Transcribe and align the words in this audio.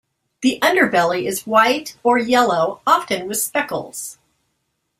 The 0.41 0.57
underbelly 0.63 1.27
is 1.27 1.45
white 1.45 1.95
or 2.01 2.17
yellow 2.17 2.81
often 2.87 3.27
with 3.27 3.39
speckles. 3.39 4.17